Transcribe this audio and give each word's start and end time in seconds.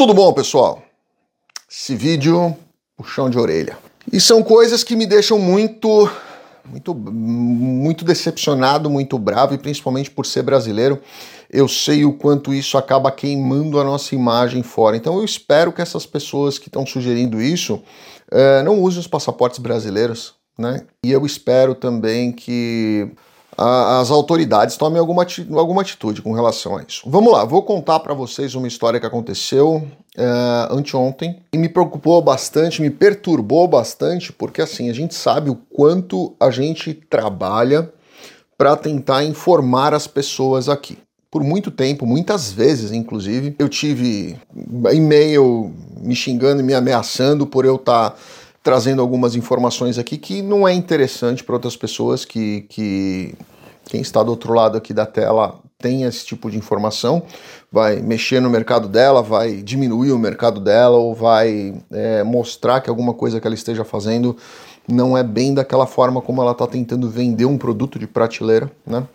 Tudo 0.00 0.14
bom, 0.14 0.32
pessoal? 0.32 0.82
Esse 1.70 1.94
vídeo, 1.94 2.56
puxão 2.96 3.28
de 3.28 3.38
orelha. 3.38 3.76
E 4.10 4.18
são 4.18 4.42
coisas 4.42 4.82
que 4.82 4.96
me 4.96 5.04
deixam 5.04 5.38
muito, 5.38 6.10
muito, 6.64 6.94
muito 6.94 8.02
decepcionado, 8.02 8.88
muito 8.88 9.18
bravo, 9.18 9.52
e 9.52 9.58
principalmente 9.58 10.10
por 10.10 10.24
ser 10.24 10.42
brasileiro, 10.42 11.02
eu 11.50 11.68
sei 11.68 12.06
o 12.06 12.14
quanto 12.14 12.54
isso 12.54 12.78
acaba 12.78 13.12
queimando 13.12 13.78
a 13.78 13.84
nossa 13.84 14.14
imagem 14.14 14.62
fora. 14.62 14.96
Então 14.96 15.18
eu 15.18 15.24
espero 15.26 15.70
que 15.70 15.82
essas 15.82 16.06
pessoas 16.06 16.58
que 16.58 16.68
estão 16.68 16.86
sugerindo 16.86 17.38
isso 17.38 17.82
eh, 18.30 18.62
não 18.62 18.80
usem 18.80 19.00
os 19.00 19.06
passaportes 19.06 19.58
brasileiros, 19.58 20.32
né? 20.58 20.86
E 21.04 21.12
eu 21.12 21.26
espero 21.26 21.74
também 21.74 22.32
que 22.32 23.12
as 23.62 24.10
autoridades 24.10 24.78
tomem 24.78 24.98
alguma, 24.98 25.26
alguma 25.54 25.82
atitude 25.82 26.22
com 26.22 26.32
relação 26.32 26.78
a 26.78 26.82
isso. 26.82 27.02
Vamos 27.04 27.30
lá, 27.30 27.44
vou 27.44 27.62
contar 27.62 28.00
para 28.00 28.14
vocês 28.14 28.54
uma 28.54 28.66
história 28.66 28.98
que 28.98 29.04
aconteceu 29.04 29.86
é, 30.16 30.24
anteontem 30.70 31.40
e 31.52 31.58
me 31.58 31.68
preocupou 31.68 32.22
bastante, 32.22 32.80
me 32.80 32.88
perturbou 32.88 33.68
bastante, 33.68 34.32
porque 34.32 34.62
assim, 34.62 34.88
a 34.88 34.94
gente 34.94 35.14
sabe 35.14 35.50
o 35.50 35.56
quanto 35.56 36.34
a 36.40 36.50
gente 36.50 36.94
trabalha 36.94 37.92
para 38.56 38.74
tentar 38.76 39.24
informar 39.24 39.92
as 39.92 40.06
pessoas 40.06 40.68
aqui. 40.68 40.96
Por 41.30 41.44
muito 41.44 41.70
tempo, 41.70 42.06
muitas 42.06 42.50
vezes, 42.50 42.92
inclusive, 42.92 43.54
eu 43.58 43.68
tive 43.68 44.36
e-mail 44.92 45.72
me 46.00 46.16
xingando 46.16 46.60
e 46.60 46.64
me 46.64 46.72
ameaçando 46.72 47.46
por 47.46 47.66
eu 47.66 47.76
estar. 47.76 48.10
Tá 48.10 48.16
trazendo 48.62 49.00
algumas 49.00 49.34
informações 49.34 49.98
aqui 49.98 50.18
que 50.18 50.42
não 50.42 50.68
é 50.68 50.72
interessante 50.74 51.42
para 51.42 51.54
outras 51.54 51.76
pessoas 51.76 52.24
que, 52.24 52.66
que 52.68 53.34
quem 53.90 54.00
está 54.00 54.22
do 54.22 54.30
outro 54.30 54.54
lado 54.54 54.78
aqui 54.78 54.94
da 54.94 55.04
tela 55.04 55.58
tem 55.76 56.04
esse 56.04 56.24
tipo 56.24 56.48
de 56.48 56.56
informação, 56.56 57.22
vai 57.72 57.96
mexer 57.96 58.40
no 58.40 58.48
mercado 58.48 58.86
dela, 58.86 59.20
vai 59.20 59.56
diminuir 59.56 60.12
o 60.12 60.18
mercado 60.18 60.60
dela 60.60 60.96
ou 60.96 61.14
vai 61.14 61.74
é, 61.90 62.22
mostrar 62.22 62.80
que 62.80 62.88
alguma 62.88 63.14
coisa 63.14 63.40
que 63.40 63.46
ela 63.46 63.54
esteja 63.54 63.84
fazendo 63.84 64.36
não 64.86 65.18
é 65.18 65.24
bem 65.24 65.54
daquela 65.54 65.86
forma 65.86 66.20
como 66.20 66.40
ela 66.40 66.52
está 66.52 66.66
tentando 66.66 67.10
vender 67.10 67.46
um 67.46 67.58
produto 67.58 67.98
de 67.98 68.06
prateleira, 68.06 68.70
né? 68.86 69.06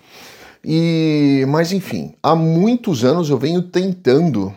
E, 0.63 1.45
mas 1.47 1.71
enfim, 1.71 2.13
há 2.21 2.35
muitos 2.35 3.05
anos 3.05 3.29
eu 3.29 3.37
venho 3.37 3.61
tentando 3.61 4.51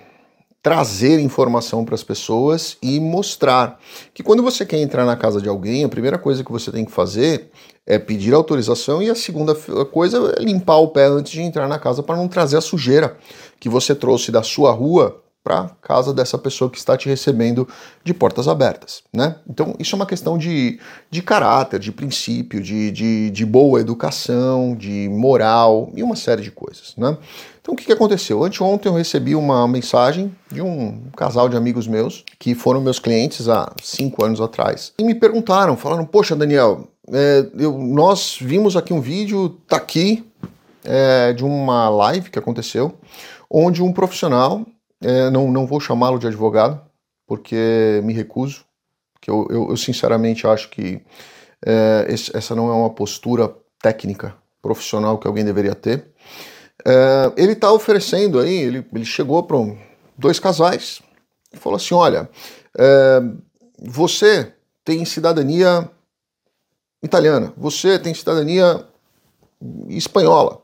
trazer 0.63 1.21
informação 1.21 1.85
para 1.85 1.95
as 1.95 2.03
pessoas 2.03 2.77
e 2.83 2.99
mostrar 2.99 3.79
que 4.13 4.23
quando 4.23 4.43
você 4.43 4.67
quer 4.67 4.79
entrar 4.79 5.05
na 5.05 5.17
casa 5.17 5.41
de 5.41 5.49
alguém, 5.49 5.85
a 5.85 5.89
primeira 5.89 6.19
coisa 6.19 6.43
que 6.43 6.53
você 6.53 6.71
tem 6.73 6.85
que 6.85 6.91
fazer 6.91 7.51
é 7.87 7.99
pedir 7.99 8.35
autorização 8.35 9.03
e 9.03 9.09
a 9.09 9.15
segunda 9.15 9.55
coisa 9.87 10.35
é 10.37 10.43
limpar 10.43 10.77
o 10.77 10.89
pé 10.89 11.07
antes 11.07 11.33
de 11.33 11.41
entrar 11.41 11.69
na 11.69 11.79
casa 11.79 12.03
para 12.03 12.17
não 12.17 12.29
trazer 12.29 12.57
a 12.57 12.61
sujeira 12.61 13.17
que 13.59 13.69
você 13.69 13.95
trouxe 13.95 14.31
da 14.31 14.43
sua 14.43 14.73
rua 14.73 15.23
para 15.43 15.71
casa 15.81 16.13
dessa 16.13 16.37
pessoa 16.37 16.69
que 16.69 16.77
está 16.77 16.95
te 16.95 17.09
recebendo 17.09 17.67
de 18.05 18.13
portas 18.13 18.47
abertas, 18.49 19.03
né? 19.11 19.37
Então 19.49 19.75
isso 19.79 19.95
é 19.95 19.97
uma 19.97 20.05
questão 20.05 20.37
de, 20.37 20.79
de 21.11 21.23
caráter, 21.23 21.81
de 21.81 21.91
princípio, 21.91 22.61
de, 22.61 22.91
de, 22.91 23.31
de 23.31 23.47
boa 23.47 23.81
educação, 23.81 24.77
de 24.77 25.09
moral 25.09 25.91
e 25.95 26.03
uma 26.03 26.17
série 26.17 26.43
de 26.43 26.51
coisas, 26.51 26.95
né? 26.99 27.17
Então 27.69 27.75
o 27.75 27.77
que, 27.77 27.85
que 27.85 27.93
aconteceu? 27.93 28.43
Anteontem 28.43 28.91
eu 28.91 28.97
recebi 28.97 29.35
uma 29.35 29.69
mensagem 29.69 30.35
de 30.51 30.63
um 30.63 31.03
casal 31.15 31.51
de 31.51 31.57
amigos 31.57 31.87
meus 31.87 32.25
que 32.39 32.55
foram 32.55 32.81
meus 32.81 32.99
clientes 32.99 33.47
há 33.47 33.71
cinco 33.83 34.25
anos 34.25 34.41
atrás 34.41 34.95
e 34.99 35.05
me 35.05 35.15
perguntaram, 35.15 35.77
falaram: 35.77 36.07
Poxa, 36.07 36.35
Daniel, 36.35 36.89
é, 37.13 37.47
eu, 37.59 37.77
nós 37.77 38.39
vimos 38.41 38.75
aqui 38.75 38.95
um 38.95 39.03
vídeo, 39.03 39.51
tá 39.69 39.77
aqui, 39.77 40.27
é, 40.83 41.35
de 41.35 41.45
uma 41.45 41.91
live 41.91 42.31
que 42.31 42.39
aconteceu, 42.39 42.95
onde 43.51 43.83
um 43.83 43.93
profissional, 43.93 44.65
é, 45.03 45.29
não, 45.29 45.53
não 45.53 45.67
vou 45.67 45.79
chamá-lo 45.79 46.19
de 46.19 46.27
advogado, 46.27 46.81
porque 47.27 48.01
me 48.03 48.15
recuso, 48.15 48.65
porque 49.13 49.31
eu, 49.31 49.47
eu, 49.51 49.69
eu 49.69 49.77
sinceramente 49.77 50.47
acho 50.47 50.71
que 50.71 51.03
é, 51.67 52.07
esse, 52.09 52.35
essa 52.35 52.55
não 52.55 52.71
é 52.71 52.73
uma 52.73 52.89
postura 52.89 53.55
técnica 53.79 54.35
profissional 54.63 55.19
que 55.19 55.27
alguém 55.27 55.45
deveria 55.45 55.75
ter. 55.75 56.07
É, 56.87 57.33
ele 57.37 57.53
está 57.53 57.73
oferecendo 57.73 58.39
aí, 58.39 58.55
ele, 58.55 58.87
ele 58.95 59.05
chegou 59.05 59.43
para 59.43 59.57
um, 59.57 59.77
dois 60.17 60.39
casais 60.39 61.01
e 61.53 61.57
falou 61.57 61.77
assim: 61.77 61.95
olha, 61.95 62.29
é, 62.77 63.21
você 63.79 64.53
tem 64.85 65.05
cidadania 65.05 65.91
italiana, 67.03 67.53
você 67.57 67.99
tem 67.99 68.15
cidadania 68.15 68.85
espanhola. 69.89 70.63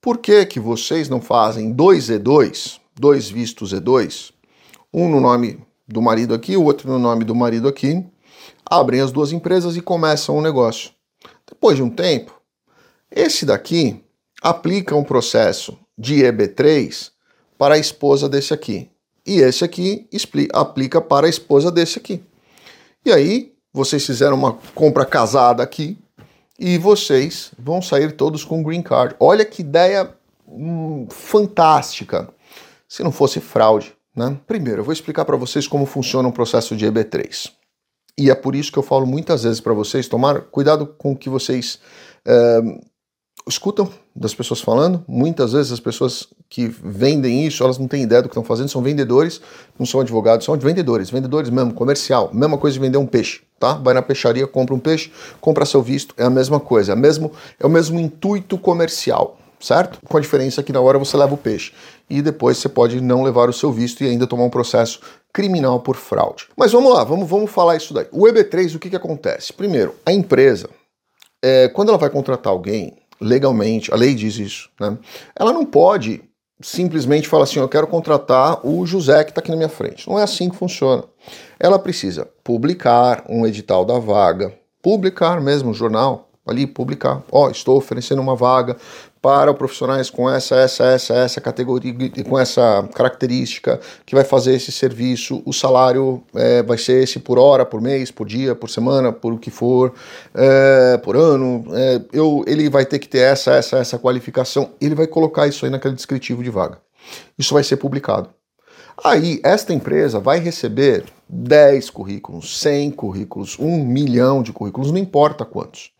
Por 0.00 0.18
que, 0.18 0.46
que 0.46 0.60
vocês 0.60 1.08
não 1.08 1.20
fazem 1.20 1.72
dois 1.72 2.08
E2, 2.08 2.78
dois 2.94 3.28
vistos 3.28 3.72
E2, 3.72 4.32
um 4.92 5.08
no 5.08 5.20
nome 5.20 5.60
do 5.86 6.00
marido 6.00 6.34
aqui, 6.34 6.56
o 6.56 6.64
outro 6.64 6.88
no 6.88 6.98
nome 6.98 7.24
do 7.24 7.34
marido 7.34 7.68
aqui, 7.68 8.04
abrem 8.64 9.00
as 9.00 9.12
duas 9.12 9.32
empresas 9.32 9.76
e 9.76 9.80
começam 9.80 10.34
o 10.34 10.38
um 10.38 10.42
negócio. 10.42 10.90
Depois 11.46 11.76
de 11.76 11.82
um 11.82 11.90
tempo, 11.90 12.40
esse 13.10 13.44
daqui 13.46 14.04
aplica 14.46 14.94
um 14.94 15.02
processo 15.02 15.76
de 15.98 16.22
EB3 16.22 17.10
para 17.58 17.74
a 17.74 17.78
esposa 17.78 18.28
desse 18.28 18.54
aqui. 18.54 18.88
E 19.26 19.40
esse 19.40 19.64
aqui 19.64 20.08
aplica 20.52 21.00
para 21.00 21.26
a 21.26 21.30
esposa 21.30 21.72
desse 21.72 21.98
aqui. 21.98 22.22
E 23.04 23.10
aí, 23.10 23.52
vocês 23.72 24.06
fizeram 24.06 24.36
uma 24.36 24.52
compra 24.72 25.04
casada 25.04 25.64
aqui 25.64 25.98
e 26.56 26.78
vocês 26.78 27.50
vão 27.58 27.82
sair 27.82 28.12
todos 28.12 28.44
com 28.44 28.62
green 28.62 28.82
card. 28.82 29.16
Olha 29.18 29.44
que 29.44 29.62
ideia 29.62 30.14
hum, 30.46 31.08
fantástica. 31.10 32.28
Se 32.88 33.02
não 33.02 33.10
fosse 33.10 33.40
fraude, 33.40 33.92
né? 34.14 34.38
Primeiro, 34.46 34.80
eu 34.80 34.84
vou 34.84 34.92
explicar 34.92 35.24
para 35.24 35.36
vocês 35.36 35.66
como 35.66 35.86
funciona 35.86 36.28
um 36.28 36.32
processo 36.32 36.76
de 36.76 36.86
EB3. 36.86 37.50
E 38.16 38.30
é 38.30 38.34
por 38.34 38.54
isso 38.54 38.70
que 38.70 38.78
eu 38.78 38.82
falo 38.84 39.06
muitas 39.06 39.42
vezes 39.42 39.60
para 39.60 39.74
vocês 39.74 40.06
tomar 40.06 40.42
cuidado 40.42 40.86
com 40.86 41.12
o 41.12 41.16
que 41.16 41.28
vocês 41.28 41.80
é, 42.24 42.60
escutam 43.48 43.90
das 44.16 44.34
pessoas 44.34 44.60
falando. 44.60 45.04
Muitas 45.06 45.52
vezes 45.52 45.70
as 45.70 45.80
pessoas 45.80 46.28
que 46.48 46.66
vendem 46.66 47.46
isso, 47.46 47.62
elas 47.62 47.78
não 47.78 47.86
têm 47.86 48.02
ideia 48.02 48.22
do 48.22 48.28
que 48.28 48.32
estão 48.32 48.42
fazendo, 48.42 48.68
são 48.68 48.82
vendedores, 48.82 49.40
não 49.78 49.84
são 49.84 50.00
advogados, 50.00 50.46
são 50.46 50.56
vendedores, 50.56 51.10
vendedores 51.10 51.50
mesmo, 51.50 51.74
comercial, 51.74 52.30
mesma 52.32 52.56
coisa 52.56 52.74
de 52.74 52.80
vender 52.80 52.98
um 52.98 53.06
peixe, 53.06 53.42
tá? 53.60 53.74
Vai 53.74 53.92
na 53.92 54.02
peixaria, 54.02 54.46
compra 54.46 54.74
um 54.74 54.78
peixe, 54.78 55.12
compra 55.40 55.66
seu 55.66 55.82
visto, 55.82 56.14
é 56.16 56.24
a 56.24 56.30
mesma 56.30 56.58
coisa, 56.58 56.92
é, 56.92 56.96
mesmo, 56.96 57.30
é 57.60 57.66
o 57.66 57.70
mesmo 57.70 58.00
intuito 58.00 58.56
comercial, 58.56 59.38
certo? 59.60 59.98
Com 60.08 60.16
a 60.16 60.20
diferença 60.20 60.62
que 60.62 60.72
na 60.72 60.80
hora 60.80 60.98
você 60.98 61.16
leva 61.16 61.34
o 61.34 61.38
peixe 61.38 61.72
e 62.08 62.22
depois 62.22 62.56
você 62.56 62.68
pode 62.68 63.00
não 63.00 63.22
levar 63.22 63.50
o 63.50 63.52
seu 63.52 63.70
visto 63.70 64.02
e 64.02 64.08
ainda 64.08 64.26
tomar 64.26 64.44
um 64.44 64.50
processo 64.50 65.00
criminal 65.32 65.80
por 65.80 65.96
fraude. 65.96 66.46
Mas 66.56 66.72
vamos 66.72 66.94
lá, 66.94 67.04
vamos, 67.04 67.28
vamos 67.28 67.50
falar 67.50 67.76
isso 67.76 67.92
daí. 67.92 68.06
O 68.10 68.24
EB3, 68.24 68.76
o 68.76 68.78
que, 68.78 68.88
que 68.88 68.96
acontece? 68.96 69.52
Primeiro, 69.52 69.94
a 70.06 70.12
empresa, 70.12 70.70
é, 71.42 71.68
quando 71.68 71.90
ela 71.90 71.98
vai 71.98 72.08
contratar 72.08 72.52
alguém, 72.52 72.96
legalmente, 73.20 73.92
a 73.92 73.96
lei 73.96 74.14
diz 74.14 74.36
isso, 74.38 74.70
né? 74.80 74.96
Ela 75.34 75.52
não 75.52 75.64
pode 75.64 76.22
simplesmente 76.60 77.28
falar 77.28 77.44
assim: 77.44 77.58
eu 77.58 77.68
quero 77.68 77.86
contratar 77.86 78.66
o 78.66 78.86
José 78.86 79.24
que 79.24 79.30
está 79.30 79.40
aqui 79.40 79.50
na 79.50 79.56
minha 79.56 79.68
frente. 79.68 80.08
Não 80.08 80.18
é 80.18 80.22
assim 80.22 80.48
que 80.48 80.56
funciona. 80.56 81.04
Ela 81.58 81.78
precisa 81.78 82.28
publicar 82.42 83.24
um 83.28 83.46
edital 83.46 83.84
da 83.84 83.98
vaga, 83.98 84.54
publicar 84.82 85.40
mesmo, 85.40 85.74
jornal, 85.74 86.25
ali 86.46 86.66
publicar. 86.66 87.22
Ó, 87.30 87.46
oh, 87.46 87.50
estou 87.50 87.76
oferecendo 87.76 88.22
uma 88.22 88.36
vaga 88.36 88.76
para 89.20 89.52
profissionais 89.52 90.08
com 90.08 90.30
essa, 90.30 90.54
essa, 90.54 90.84
essa, 90.84 91.14
essa 91.14 91.40
categoria, 91.40 91.92
com 92.28 92.38
essa 92.38 92.88
característica, 92.94 93.80
que 94.04 94.14
vai 94.14 94.22
fazer 94.22 94.54
esse 94.54 94.70
serviço. 94.70 95.42
O 95.44 95.52
salário 95.52 96.22
é, 96.34 96.62
vai 96.62 96.78
ser 96.78 97.02
esse 97.02 97.18
por 97.18 97.36
hora, 97.36 97.66
por 97.66 97.80
mês, 97.80 98.10
por 98.12 98.26
dia, 98.26 98.54
por 98.54 98.70
semana, 98.70 99.12
por 99.12 99.32
o 99.32 99.38
que 99.38 99.50
for, 99.50 99.92
é, 100.32 100.96
por 100.98 101.16
ano. 101.16 101.64
É, 101.72 102.00
eu, 102.12 102.44
ele 102.46 102.70
vai 102.70 102.86
ter 102.86 103.00
que 103.00 103.08
ter 103.08 103.18
essa, 103.18 103.52
essa, 103.52 103.78
essa 103.78 103.98
qualificação. 103.98 104.70
Ele 104.80 104.94
vai 104.94 105.08
colocar 105.08 105.48
isso 105.48 105.64
aí 105.64 105.70
naquele 105.72 105.94
descritivo 105.94 106.44
de 106.44 106.50
vaga. 106.50 106.78
Isso 107.36 107.52
vai 107.52 107.64
ser 107.64 107.78
publicado. 107.78 108.30
Aí, 109.04 109.40
esta 109.44 109.74
empresa 109.74 110.18
vai 110.18 110.38
receber 110.38 111.04
10 111.28 111.90
currículos, 111.90 112.60
100 112.60 112.92
currículos, 112.92 113.58
1 113.58 113.84
milhão 113.84 114.42
de 114.42 114.52
currículos, 114.52 114.90
não 114.90 114.98
importa 114.98 115.44
quantos. 115.44 115.90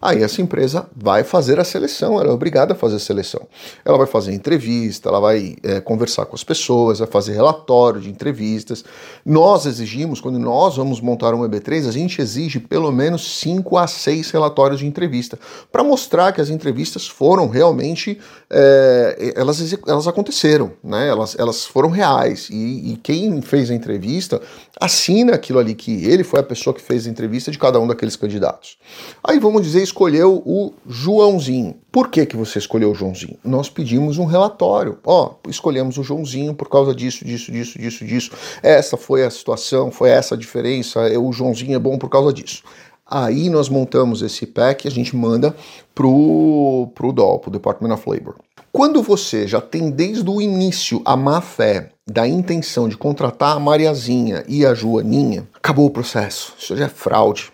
Aí 0.00 0.22
essa 0.22 0.42
empresa 0.42 0.88
vai 0.94 1.24
fazer 1.24 1.58
a 1.58 1.64
seleção, 1.64 2.20
ela 2.20 2.30
é 2.30 2.32
obrigada 2.32 2.74
a 2.74 2.76
fazer 2.76 2.96
a 2.96 3.00
seleção. 3.00 3.46
Ela 3.84 3.98
vai 3.98 4.06
fazer 4.06 4.32
entrevista, 4.32 5.08
ela 5.08 5.20
vai 5.20 5.56
é, 5.62 5.80
conversar 5.80 6.26
com 6.26 6.34
as 6.34 6.44
pessoas, 6.44 6.98
vai 6.98 7.08
fazer 7.08 7.32
relatório 7.32 8.00
de 8.00 8.10
entrevistas. 8.10 8.84
Nós 9.24 9.66
exigimos, 9.66 10.20
quando 10.20 10.38
nós 10.38 10.76
vamos 10.76 11.00
montar 11.00 11.34
um 11.34 11.40
EB3, 11.40 11.88
a 11.88 11.92
gente 11.92 12.20
exige 12.20 12.60
pelo 12.60 12.92
menos 12.92 13.38
5 13.40 13.76
a 13.78 13.86
6 13.86 14.30
relatórios 14.30 14.80
de 14.80 14.86
entrevista, 14.86 15.38
para 15.72 15.82
mostrar 15.82 16.32
que 16.32 16.40
as 16.40 16.50
entrevistas 16.50 17.06
foram 17.06 17.48
realmente, 17.48 18.18
é, 18.50 19.32
elas, 19.34 19.74
elas 19.86 20.06
aconteceram, 20.06 20.72
né? 20.82 21.08
elas, 21.08 21.36
elas 21.38 21.64
foram 21.64 21.88
reais. 21.88 22.48
E, 22.50 22.92
e 22.92 22.96
quem 23.02 23.40
fez 23.40 23.70
a 23.70 23.74
entrevista 23.74 24.40
assina 24.80 25.34
aquilo 25.34 25.58
ali 25.58 25.74
que 25.74 26.04
ele 26.04 26.22
foi 26.22 26.40
a 26.40 26.42
pessoa 26.42 26.74
que 26.74 26.82
fez 26.82 27.06
a 27.06 27.10
entrevista 27.10 27.50
de 27.50 27.58
cada 27.58 27.80
um 27.80 27.86
daqueles 27.86 28.16
candidatos. 28.16 28.76
Aí 29.24 29.38
vamos 29.38 29.55
dizer, 29.64 29.82
escolheu 29.82 30.42
o 30.44 30.72
Joãozinho. 30.86 31.76
Por 31.90 32.08
que, 32.08 32.26
que 32.26 32.36
você 32.36 32.58
escolheu 32.58 32.90
o 32.90 32.94
Joãozinho? 32.94 33.38
Nós 33.44 33.70
pedimos 33.70 34.18
um 34.18 34.24
relatório. 34.24 34.98
Ó, 35.04 35.30
oh, 35.30 35.50
escolhemos 35.50 35.96
o 35.98 36.02
Joãozinho 36.02 36.54
por 36.54 36.68
causa 36.68 36.94
disso, 36.94 37.24
disso, 37.24 37.50
disso, 37.50 37.78
disso, 37.78 38.04
disso. 38.04 38.30
Essa 38.62 38.96
foi 38.96 39.24
a 39.24 39.30
situação, 39.30 39.90
foi 39.90 40.10
essa 40.10 40.34
a 40.34 40.38
diferença. 40.38 41.00
O 41.18 41.32
Joãozinho 41.32 41.74
é 41.74 41.78
bom 41.78 41.96
por 41.96 42.08
causa 42.08 42.32
disso. 42.32 42.62
Aí 43.08 43.48
nós 43.48 43.68
montamos 43.68 44.20
esse 44.22 44.46
pack 44.46 44.84
e 44.84 44.88
a 44.88 44.90
gente 44.90 45.14
manda 45.14 45.54
pro, 45.94 46.88
pro 46.94 47.12
DOL, 47.12 47.38
pro 47.38 47.50
Department 47.50 47.94
of 47.94 48.08
Labor. 48.08 48.34
Quando 48.72 49.02
você 49.02 49.46
já 49.46 49.60
tem 49.60 49.90
desde 49.90 50.28
o 50.28 50.42
início 50.42 51.00
a 51.04 51.16
má 51.16 51.40
fé 51.40 51.92
da 52.06 52.28
intenção 52.28 52.88
de 52.88 52.96
contratar 52.96 53.56
a 53.56 53.60
Mariazinha 53.60 54.44
e 54.46 54.66
a 54.66 54.74
Joaninha, 54.74 55.48
acabou 55.54 55.86
o 55.86 55.90
processo. 55.90 56.52
Isso 56.58 56.76
já 56.76 56.84
é 56.84 56.88
fraude. 56.88 57.50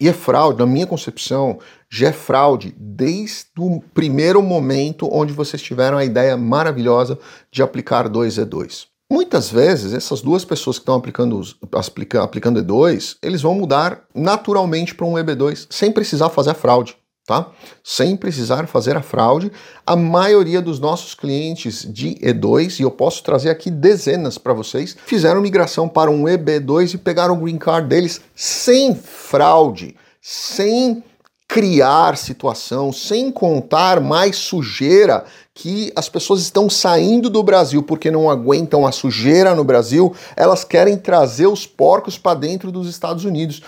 E 0.00 0.08
é 0.08 0.12
fraude, 0.12 0.58
na 0.58 0.66
minha 0.66 0.86
concepção, 0.86 1.58
já 1.88 2.08
é 2.08 2.12
fraude 2.12 2.74
desde 2.78 3.46
o 3.58 3.80
primeiro 3.94 4.42
momento 4.42 5.08
onde 5.10 5.32
vocês 5.32 5.62
tiveram 5.62 5.96
a 5.96 6.04
ideia 6.04 6.36
maravilhosa 6.36 7.18
de 7.50 7.62
aplicar 7.62 8.08
2E2. 8.08 8.86
Muitas 9.10 9.48
vezes, 9.48 9.92
essas 9.92 10.20
duas 10.20 10.44
pessoas 10.44 10.78
que 10.78 10.82
estão 10.82 10.96
aplicando, 10.96 11.40
aplica, 11.72 12.24
aplicando 12.24 12.60
E2, 12.60 13.16
eles 13.22 13.40
vão 13.40 13.54
mudar 13.54 14.02
naturalmente 14.12 14.96
para 14.96 15.06
um 15.06 15.14
EB2, 15.14 15.68
sem 15.70 15.92
precisar 15.92 16.28
fazer 16.28 16.54
fraude, 16.54 16.96
tá? 17.26 17.48
Sem 17.82 18.16
precisar 18.16 18.66
fazer 18.68 18.96
a 18.96 19.02
fraude. 19.02 19.50
A 19.84 19.96
maioria 19.96 20.62
dos 20.62 20.78
nossos 20.78 21.14
clientes 21.14 21.84
de 21.84 22.14
E2, 22.16 22.78
e 22.78 22.82
eu 22.84 22.90
posso 22.90 23.22
trazer 23.22 23.50
aqui 23.50 23.70
dezenas 23.70 24.38
para 24.38 24.52
vocês, 24.52 24.96
fizeram 25.04 25.40
migração 25.40 25.88
para 25.88 26.10
um 26.10 26.24
EB2 26.24 26.94
e 26.94 26.98
pegaram 26.98 27.34
o 27.34 27.38
green 27.38 27.58
card 27.58 27.88
deles 27.88 28.20
sem 28.34 28.94
fraude, 28.94 29.96
sem 30.22 31.02
criar 31.48 32.16
situação, 32.16 32.92
sem 32.92 33.30
contar 33.30 34.00
mais 34.00 34.36
sujeira 34.36 35.24
que 35.54 35.92
as 35.96 36.08
pessoas 36.08 36.40
estão 36.40 36.68
saindo 36.68 37.30
do 37.30 37.42
Brasil 37.42 37.82
porque 37.82 38.10
não 38.10 38.28
aguentam 38.28 38.86
a 38.86 38.92
sujeira 38.92 39.54
no 39.54 39.64
Brasil, 39.64 40.14
elas 40.36 40.64
querem 40.64 40.98
trazer 40.98 41.46
os 41.46 41.66
porcos 41.66 42.18
para 42.18 42.38
dentro 42.38 42.70
dos 42.70 42.88
Estados 42.88 43.24
Unidos. 43.24 43.62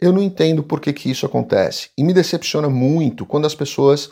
Eu 0.00 0.12
não 0.12 0.22
entendo 0.22 0.62
por 0.62 0.80
que, 0.80 0.92
que 0.92 1.10
isso 1.10 1.24
acontece. 1.24 1.90
E 1.96 2.04
me 2.04 2.12
decepciona 2.12 2.68
muito 2.68 3.24
quando 3.24 3.46
as 3.46 3.54
pessoas 3.54 4.10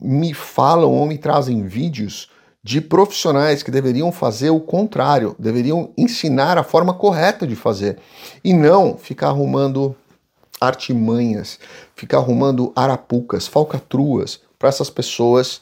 me 0.00 0.32
falam 0.32 0.92
ou 0.92 1.06
me 1.06 1.18
trazem 1.18 1.66
vídeos 1.66 2.30
de 2.62 2.80
profissionais 2.80 3.62
que 3.62 3.70
deveriam 3.70 4.10
fazer 4.10 4.50
o 4.50 4.60
contrário, 4.60 5.36
deveriam 5.38 5.92
ensinar 5.96 6.58
a 6.58 6.64
forma 6.64 6.92
correta 6.92 7.46
de 7.46 7.54
fazer 7.54 7.98
e 8.42 8.52
não 8.52 8.98
ficar 8.98 9.28
arrumando 9.28 9.94
artimanhas, 10.60 11.60
ficar 11.94 12.18
arrumando 12.18 12.72
arapucas, 12.74 13.46
falcatruas 13.46 14.40
para 14.58 14.68
essas 14.68 14.90
pessoas 14.90 15.60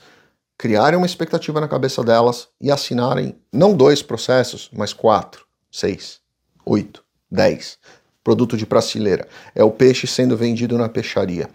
criarem 0.57 0.97
uma 0.97 1.07
expectativa 1.07 1.61
na 1.61 1.69
cabeça 1.69 2.03
delas 2.03 2.49
e 2.61 2.71
assinarem 2.71 3.37
não 3.53 3.77
dois 3.77 4.03
processos, 4.03 4.71
mas 4.73 4.93
quatro, 4.93 5.45
seis, 5.71 6.21
oito, 6.65 7.05
dez. 7.31 7.77
Produto 8.25 8.57
de 8.57 8.67
prateleira. 8.67 9.29
É 9.55 9.63
o 9.63 9.71
peixe 9.71 10.07
sendo 10.07 10.37
vendido 10.37 10.77
na 10.77 10.89
peixaria. 10.89 11.49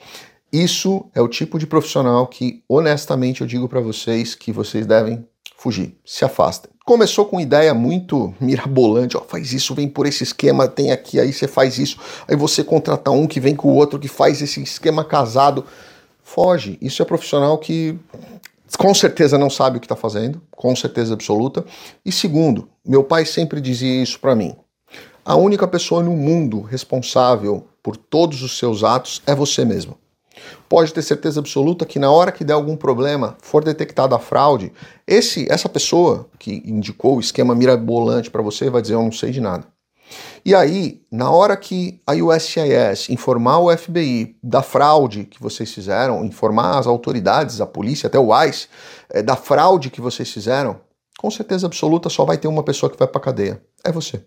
Isso 0.53 1.05
é 1.13 1.21
o 1.21 1.27
tipo 1.27 1.59
de 1.59 1.67
profissional 1.67 2.25
que, 2.25 2.63
honestamente, 2.69 3.41
eu 3.41 3.47
digo 3.47 3.67
para 3.67 3.81
vocês 3.81 4.33
que 4.35 4.51
vocês 4.51 4.85
devem 4.85 5.27
fugir, 5.59 5.95
se 6.05 6.23
afastem. 6.23 6.71
Começou 6.85 7.25
com 7.25 7.39
ideia 7.39 7.73
muito 7.73 8.33
mirabolante, 8.39 9.17
ó, 9.17 9.21
faz 9.21 9.51
isso, 9.51 9.75
vem 9.75 9.89
por 9.89 10.07
esse 10.07 10.23
esquema, 10.23 10.67
tem 10.67 10.91
aqui, 10.91 11.19
aí 11.19 11.33
você 11.33 11.47
faz 11.47 11.77
isso, 11.77 11.97
aí 12.27 12.35
você 12.35 12.63
contrata 12.63 13.11
um 13.11 13.27
que 13.27 13.39
vem 13.39 13.55
com 13.55 13.67
o 13.67 13.75
outro 13.75 13.99
que 13.99 14.07
faz 14.07 14.41
esse 14.41 14.61
esquema 14.63 15.03
casado. 15.03 15.65
Foge, 16.23 16.77
isso 16.81 17.01
é 17.01 17.05
profissional 17.05 17.57
que 17.57 17.99
com 18.77 18.93
certeza 18.93 19.37
não 19.37 19.49
sabe 19.49 19.77
o 19.77 19.79
que 19.79 19.85
está 19.85 19.95
fazendo, 19.95 20.41
com 20.51 20.75
certeza 20.75 21.13
absoluta. 21.13 21.65
E 22.05 22.11
segundo, 22.11 22.69
meu 22.85 23.03
pai 23.03 23.25
sempre 23.25 23.59
dizia 23.59 24.01
isso 24.01 24.19
para 24.19 24.35
mim: 24.35 24.55
a 25.29 25.35
única 25.35 25.67
pessoa 25.67 26.01
no 26.01 26.15
mundo 26.17 26.59
responsável 26.61 27.67
por 27.83 27.95
todos 27.95 28.41
os 28.41 28.57
seus 28.57 28.83
atos 28.83 29.21
é 29.27 29.35
você 29.35 29.63
mesmo 29.63 29.95
pode 30.67 30.91
ter 30.93 31.01
certeza 31.01 31.39
absoluta 31.39 31.85
que 31.85 31.99
na 31.99 32.09
hora 32.09 32.31
que 32.31 32.43
der 32.43 32.53
algum 32.53 32.75
problema, 32.75 33.37
for 33.41 33.63
detectada 33.63 34.15
a 34.15 34.19
fraude, 34.19 34.71
esse 35.05 35.45
essa 35.51 35.69
pessoa 35.69 36.27
que 36.39 36.63
indicou 36.65 37.17
o 37.17 37.19
esquema 37.19 37.53
mirabolante 37.53 38.31
para 38.31 38.41
você 38.41 38.69
vai 38.69 38.81
dizer 38.81 38.93
eu 38.93 39.03
não 39.03 39.11
sei 39.11 39.31
de 39.31 39.41
nada. 39.41 39.67
E 40.43 40.55
aí, 40.55 41.03
na 41.11 41.29
hora 41.29 41.55
que 41.55 42.01
a 42.07 42.13
USCIS 42.13 43.09
informar 43.09 43.59
o 43.59 43.77
FBI 43.77 44.35
da 44.41 44.63
fraude 44.63 45.25
que 45.25 45.39
vocês 45.39 45.71
fizeram, 45.71 46.25
informar 46.25 46.79
as 46.79 46.87
autoridades, 46.87 47.61
a 47.61 47.67
polícia, 47.67 48.07
até 48.07 48.17
o 48.17 48.31
ICE, 48.43 48.67
é, 49.11 49.21
da 49.21 49.35
fraude 49.35 49.91
que 49.91 50.01
vocês 50.01 50.31
fizeram, 50.31 50.79
com 51.19 51.29
certeza 51.29 51.67
absoluta 51.67 52.09
só 52.09 52.25
vai 52.25 52.37
ter 52.37 52.47
uma 52.47 52.63
pessoa 52.63 52.89
que 52.89 52.97
vai 52.97 53.07
para 53.07 53.21
cadeia. 53.21 53.61
É 53.83 53.91
você. 53.91 54.23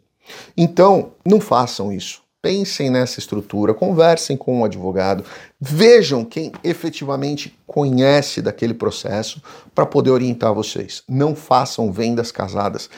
Então, 0.57 1.13
não 1.25 1.41
façam 1.41 1.93
isso. 1.93 2.23
Pensem 2.43 2.91
nessa 2.91 3.21
estrutura, 3.21 3.73
conversem 3.73 4.37
com 4.37 4.59
um 4.59 4.65
advogado, 4.65 5.25
vejam 5.61 6.25
quem 6.25 6.51
efetivamente 6.65 7.57
conhece 7.67 8.43
daquele 8.43 8.75
processo 8.75 9.41
para 9.73 9.87
poder 9.87 10.11
orientar 10.11 10.53
vocês. 10.53 11.05
Não 11.09 11.37
façam 11.37 11.93
vendas 11.93 12.33
casadas. 12.33 12.91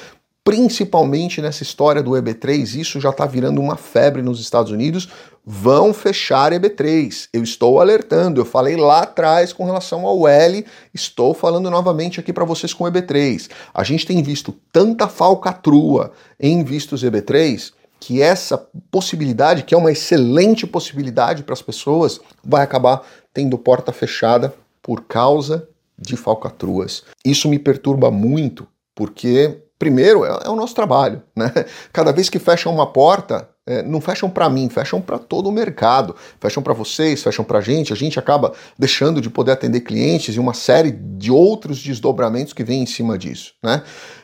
Principalmente 0.44 1.40
nessa 1.40 1.62
história 1.62 2.02
do 2.02 2.10
EB3, 2.10 2.78
isso 2.78 3.00
já 3.00 3.08
está 3.08 3.24
virando 3.24 3.62
uma 3.62 3.76
febre 3.76 4.20
nos 4.20 4.38
Estados 4.38 4.70
Unidos. 4.70 5.08
Vão 5.42 5.94
fechar 5.94 6.52
EB3. 6.52 7.28
Eu 7.32 7.42
estou 7.42 7.80
alertando. 7.80 8.42
Eu 8.42 8.44
falei 8.44 8.76
lá 8.76 9.04
atrás 9.04 9.54
com 9.54 9.64
relação 9.64 10.04
ao 10.04 10.28
L, 10.28 10.66
estou 10.92 11.32
falando 11.32 11.70
novamente 11.70 12.20
aqui 12.20 12.30
para 12.30 12.44
vocês 12.44 12.74
com 12.74 12.84
EB3. 12.84 13.48
A 13.72 13.82
gente 13.82 14.06
tem 14.06 14.22
visto 14.22 14.54
tanta 14.70 15.08
falcatrua 15.08 16.12
em 16.38 16.62
vistos 16.62 17.02
EB3 17.02 17.72
que 17.98 18.20
essa 18.20 18.58
possibilidade, 18.90 19.62
que 19.62 19.74
é 19.74 19.78
uma 19.78 19.90
excelente 19.90 20.66
possibilidade 20.66 21.42
para 21.42 21.54
as 21.54 21.62
pessoas, 21.62 22.20
vai 22.44 22.62
acabar 22.62 23.02
tendo 23.32 23.56
porta 23.56 23.92
fechada 23.92 24.54
por 24.82 25.04
causa 25.04 25.66
de 25.98 26.14
falcatruas. 26.14 27.02
Isso 27.24 27.48
me 27.48 27.58
perturba 27.58 28.10
muito, 28.10 28.68
porque, 28.94 29.62
primeiro, 29.78 30.24
é, 30.24 30.40
é 30.44 30.48
o 30.48 30.56
nosso 30.56 30.74
trabalho. 30.74 31.22
Né? 31.36 31.52
Cada 31.92 32.12
vez 32.12 32.28
que 32.28 32.38
fecham 32.38 32.72
uma 32.72 32.92
porta, 32.92 33.48
é, 33.66 33.82
não 33.82 34.00
fecham 34.00 34.28
para 34.28 34.48
mim, 34.50 34.68
fecham 34.68 35.00
para 35.00 35.18
todo 35.18 35.48
o 35.48 35.52
mercado, 35.52 36.14
fecham 36.40 36.62
para 36.62 36.74
vocês, 36.74 37.22
fecham 37.22 37.44
para 37.44 37.58
a 37.58 37.62
gente. 37.62 37.92
A 37.92 37.96
gente 37.96 38.18
acaba 38.18 38.52
deixando 38.78 39.20
de 39.20 39.30
poder 39.30 39.52
atender 39.52 39.80
clientes 39.80 40.34
e 40.34 40.40
uma 40.40 40.54
série 40.54 40.90
de 40.90 41.30
outros 41.30 41.82
desdobramentos 41.82 42.52
que 42.52 42.64
vêm 42.64 42.82
em 42.82 42.86
cima 42.86 43.16
disso. 43.16 43.54
Né? 43.62 43.82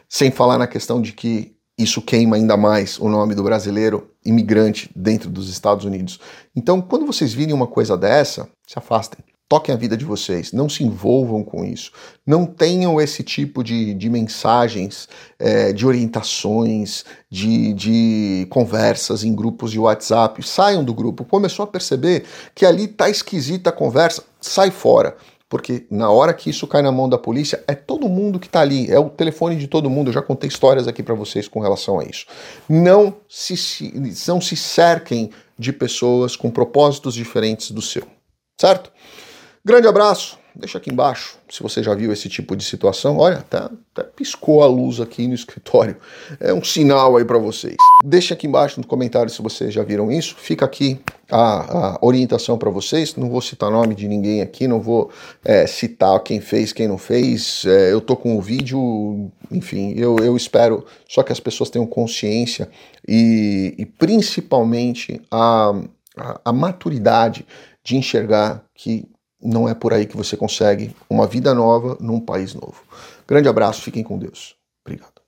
Sem 0.08 0.30
falar 0.30 0.58
na 0.58 0.66
questão 0.66 1.00
de 1.00 1.12
que 1.12 1.54
isso 1.78 2.02
queima 2.02 2.36
ainda 2.36 2.56
mais 2.56 2.98
o 2.98 3.08
nome 3.08 3.34
do 3.34 3.42
brasileiro 3.42 4.10
imigrante 4.24 4.90
dentro 4.94 5.30
dos 5.30 5.48
Estados 5.48 5.86
Unidos. 5.86 6.20
Então, 6.54 6.82
quando 6.82 7.06
vocês 7.06 7.32
virem 7.32 7.54
uma 7.54 7.66
coisa 7.66 7.96
dessa, 7.96 8.46
se 8.66 8.78
afastem. 8.78 9.24
Toquem 9.50 9.74
a 9.74 9.76
vida 9.76 9.96
de 9.96 10.04
vocês, 10.04 10.52
não 10.52 10.68
se 10.68 10.84
envolvam 10.84 11.42
com 11.42 11.64
isso. 11.64 11.90
Não 12.24 12.46
tenham 12.46 13.00
esse 13.00 13.24
tipo 13.24 13.64
de, 13.64 13.92
de 13.94 14.08
mensagens, 14.08 15.08
é, 15.40 15.72
de 15.72 15.84
orientações, 15.84 17.04
de, 17.28 17.72
de 17.72 18.46
conversas 18.48 19.24
em 19.24 19.34
grupos 19.34 19.72
de 19.72 19.78
WhatsApp. 19.80 20.40
Saiam 20.46 20.84
do 20.84 20.94
grupo. 20.94 21.24
Começou 21.24 21.64
a 21.64 21.66
perceber 21.66 22.26
que 22.54 22.64
ali 22.64 22.86
tá 22.86 23.10
esquisita 23.10 23.70
a 23.70 23.72
conversa, 23.72 24.22
sai 24.40 24.70
fora 24.70 25.16
porque 25.48 25.84
na 25.90 26.08
hora 26.08 26.32
que 26.32 26.48
isso 26.48 26.64
cai 26.64 26.80
na 26.80 26.92
mão 26.92 27.08
da 27.08 27.18
polícia, 27.18 27.60
é 27.66 27.74
todo 27.74 28.08
mundo 28.08 28.38
que 28.38 28.46
está 28.46 28.60
ali, 28.60 28.88
é 28.88 29.00
o 29.00 29.10
telefone 29.10 29.56
de 29.56 29.66
todo 29.66 29.90
mundo. 29.90 30.10
Eu 30.10 30.12
já 30.12 30.22
contei 30.22 30.46
histórias 30.46 30.86
aqui 30.86 31.02
para 31.02 31.16
vocês 31.16 31.48
com 31.48 31.58
relação 31.58 31.98
a 31.98 32.04
isso. 32.04 32.24
Não 32.68 33.16
se, 33.28 34.14
não 34.28 34.40
se 34.40 34.54
cerquem 34.54 35.32
de 35.58 35.72
pessoas 35.72 36.36
com 36.36 36.52
propósitos 36.52 37.14
diferentes 37.14 37.72
do 37.72 37.82
seu, 37.82 38.06
certo? 38.60 38.92
Grande 39.70 39.86
abraço, 39.86 40.36
deixa 40.52 40.78
aqui 40.78 40.90
embaixo 40.90 41.38
se 41.48 41.62
você 41.62 41.80
já 41.80 41.94
viu 41.94 42.12
esse 42.12 42.28
tipo 42.28 42.56
de 42.56 42.64
situação. 42.64 43.18
Olha, 43.18 43.36
até, 43.36 43.58
até 43.58 44.02
piscou 44.02 44.64
a 44.64 44.66
luz 44.66 45.00
aqui 45.00 45.28
no 45.28 45.32
escritório. 45.32 45.96
É 46.40 46.52
um 46.52 46.64
sinal 46.64 47.16
aí 47.16 47.24
para 47.24 47.38
vocês. 47.38 47.76
Deixa 48.04 48.34
aqui 48.34 48.48
embaixo 48.48 48.80
no 48.80 48.86
comentário 48.88 49.30
se 49.30 49.40
vocês 49.40 49.72
já 49.72 49.84
viram 49.84 50.10
isso. 50.10 50.34
Fica 50.36 50.64
aqui 50.64 51.00
a, 51.30 51.92
a 51.94 51.98
orientação 52.02 52.58
para 52.58 52.68
vocês. 52.68 53.14
Não 53.14 53.30
vou 53.30 53.40
citar 53.40 53.70
nome 53.70 53.94
de 53.94 54.08
ninguém 54.08 54.42
aqui, 54.42 54.66
não 54.66 54.80
vou 54.80 55.12
é, 55.44 55.68
citar 55.68 56.18
quem 56.24 56.40
fez, 56.40 56.72
quem 56.72 56.88
não 56.88 56.98
fez. 56.98 57.64
É, 57.64 57.92
eu 57.92 58.00
tô 58.00 58.16
com 58.16 58.36
o 58.36 58.40
vídeo, 58.40 59.30
enfim, 59.52 59.94
eu, 59.96 60.16
eu 60.18 60.36
espero 60.36 60.84
só 61.08 61.22
que 61.22 61.30
as 61.30 61.38
pessoas 61.38 61.70
tenham 61.70 61.86
consciência 61.86 62.68
e, 63.06 63.72
e 63.78 63.86
principalmente 63.86 65.22
a, 65.30 65.72
a, 66.16 66.40
a 66.46 66.52
maturidade 66.52 67.46
de 67.84 67.96
enxergar 67.96 68.64
que 68.74 69.08
não 69.42 69.68
é 69.68 69.74
por 69.74 69.92
aí 69.92 70.06
que 70.06 70.16
você 70.16 70.36
consegue 70.36 70.94
uma 71.08 71.26
vida 71.26 71.54
nova 71.54 71.96
num 72.00 72.20
país 72.20 72.54
novo. 72.54 72.82
Grande 73.26 73.48
abraço, 73.48 73.82
fiquem 73.82 74.02
com 74.02 74.18
Deus. 74.18 74.56
Obrigado. 74.84 75.19